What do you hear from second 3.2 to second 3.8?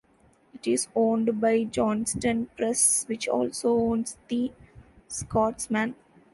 also